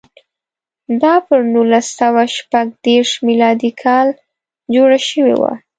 دا 1.01 1.13
پر 1.27 1.39
نولس 1.53 1.87
سوه 1.99 2.23
شپږ 2.37 2.67
دېرش 2.85 3.11
میلادي 3.27 3.71
کال 3.83 4.07
جوړه 4.73 4.99
شوې 5.09 5.35
وه. 5.41 5.53